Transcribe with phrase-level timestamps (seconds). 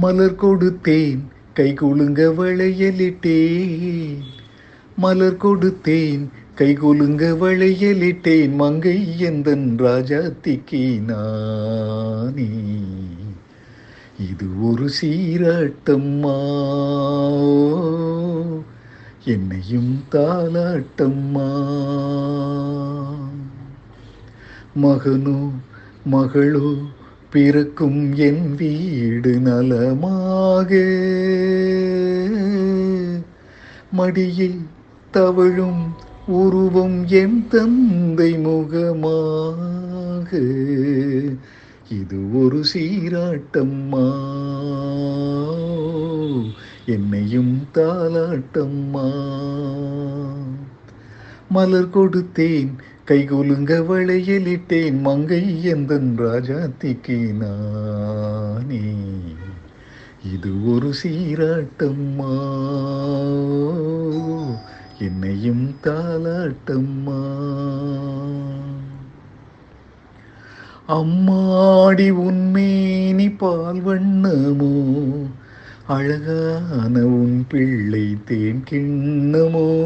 [0.00, 1.20] மலர் கொடுத்தேன்
[1.54, 4.22] கை குலுங்க வளையலிட்டேன்.
[4.96, 6.22] மலர் கொடுத்தேன்
[6.54, 12.48] கை குலுங்க வளையலிட்டேன் மங்கை எந்தன் ராஜாத்திக்கு நானே.
[14.30, 16.38] இது ஒரு சீராட்டம்மா
[19.24, 21.48] என்னையும் தாலாட்டம்மா
[24.82, 25.38] மகனோ
[26.12, 26.68] மகளோ
[27.32, 30.70] பிறக்கும் என் வீடு நலமாக.
[33.92, 34.60] மடியில்
[35.10, 35.82] தவழும்
[36.26, 40.30] உருவம் என் தந்தை முகமாக.
[42.00, 44.06] இது ஒரு சீராட்டம்மா
[46.86, 49.08] என்னையும் தாலாட்டம்மா
[51.48, 52.72] மலர் கொடுத்தேன்
[53.08, 58.94] கைகுலுங்க வளையலிட்டேன் மங்கை எந்தன் ராஜாத்திக்கு நானே
[60.34, 62.34] இது ஒரு சீராட்டம்மா.
[64.98, 67.20] என்னையும் தாலாட்டம்மா
[70.88, 74.72] அம்மாடி உன்மேனி பால் வண்ணமோ
[75.86, 79.84] அழகான உன் பிள்ளை தேன் கிண்ணமோ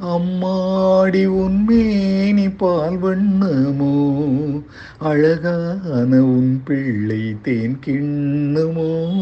[0.00, 4.22] அம்மாடி உன் மேனி பால் வண்ணமோ?
[4.98, 9.18] அழகான உன் பிள்ளை தேன் கிண்ணமோ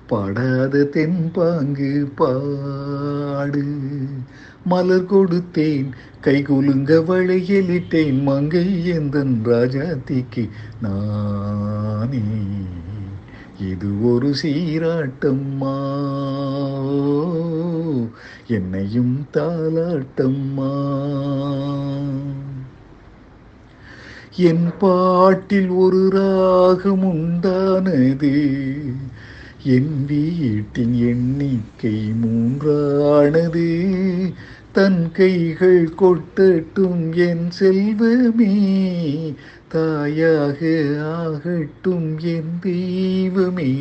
[0.06, 3.64] படாத தென்பாங்கு பாடு.
[4.66, 10.48] மலர் கொடுத்தேன் கை குலுங்க வளையலிட்டேன் மங்கை எந்தன் ராஜாத்திக்கு
[10.82, 12.22] நானே.
[13.70, 15.76] இது ஒரு சீராட்டம்மா
[18.46, 20.72] என்னையும் தாலாட்டம்மா
[24.36, 28.32] என் பாட்டில் ஒரு ராகம் உண்டானது.
[29.66, 33.82] என் வீட்டின் எண்ணிக்கை மூன்றானது.
[34.72, 38.56] தன் கைகள் கொட்டட்டும் என் செல்வமே.
[39.68, 40.68] தாயாக
[41.04, 43.74] ஆகட்டும் என் தெய்வமே.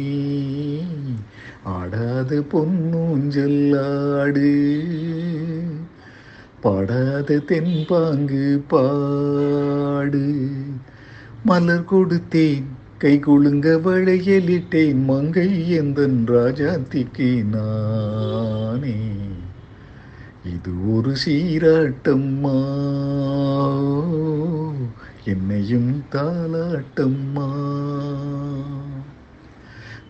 [1.64, 3.22] ஆடாத பொன்னூஞ்சல்லாடு
[6.62, 10.50] பாடாத தென்பாங்கு பாடு.
[11.46, 12.64] மலர் கொடுத்தேன்
[13.04, 18.94] கை குழுங்க வளையலிட்டேன் மங்கை எந்தன் ராஜாத்திக்கு நானே
[20.46, 22.56] இது ஒரு சீராட்டம்மா
[25.26, 27.50] என்னையும் தாலாட்டம்மா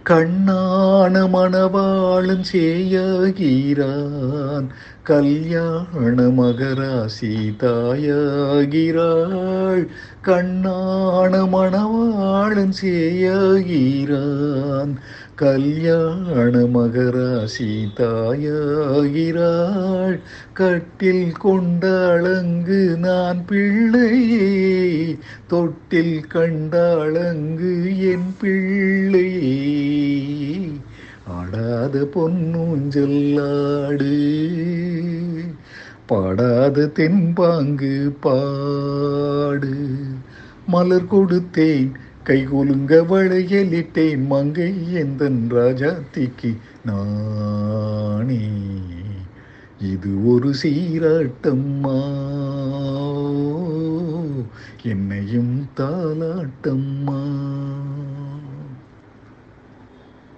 [0.10, 4.68] கண்ணான மணவாளும் சேயாகிறான்.
[5.04, 9.88] கல்யாண மகராசி தாயாகிறாள்.
[10.24, 14.96] கண்ணான மணவாளும் சேயாகிறான்.
[15.36, 20.20] கல்யாண மகராசி தாயாகிறாள்.
[20.54, 25.18] கட்டில் கொண்ட அழங்கு நான் பிள்ளையே.
[25.54, 27.72] தொட்டில் கண்டாளங்கு
[28.12, 29.58] என் பிள்ளையே.
[31.28, 34.16] ஆடாத பொன்னூஞ்சல்லாடு
[36.06, 39.76] பாடாத தென்பாங்கு பாடு.
[40.68, 41.92] மலர் கொடுத்தேன்
[42.24, 48.42] கை குலுங்க வளையலிட்டேன் மங்கை எந்தன் ராஜாத்திக்கு நானே.
[49.82, 52.00] இது ஒரு சீராட்டம்மா
[54.84, 57.23] என்னையும் தாலாட்டம்மா